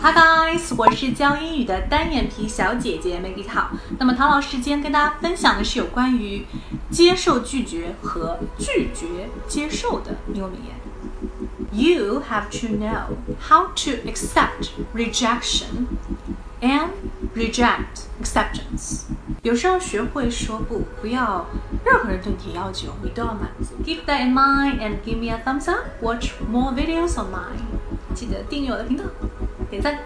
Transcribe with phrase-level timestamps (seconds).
[0.00, 3.66] Hi guys，我是教英语的单眼皮小姐姐 Maggie Tao。
[3.98, 6.46] 那么唐老师今天跟大家分享的是有关于
[6.90, 10.76] 接受拒绝和拒绝接受的英文名言。
[11.72, 15.88] You have to know how to accept rejection
[16.60, 16.90] and
[17.38, 19.04] reject acceptance。
[19.42, 21.46] 有时候学会说不，不要
[21.84, 23.76] 任何人对你提要求，你都要满足。
[23.84, 25.86] Keep that in mind and give me a thumbs up.
[26.02, 28.14] Watch more videos on mine.
[28.14, 29.04] 记得订阅我的频道。
[29.70, 29.98] 点赞。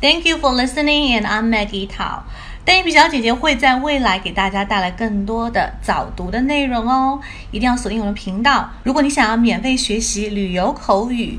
[0.00, 2.22] Thank you for listening, and I'm Maggie Tao。
[2.64, 7.20] 单眼皮小姐姐会在未来给大家带来更多的早读的内容哦，
[7.50, 8.70] 一定要锁定我的频道。
[8.84, 11.38] 如果你想要免费学习旅游口语、